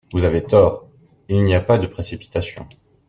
[0.13, 0.87] Vous avez tort!
[1.29, 2.67] Il n’y a pas de précipitation.